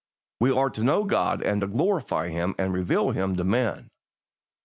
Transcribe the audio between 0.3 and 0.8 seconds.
We are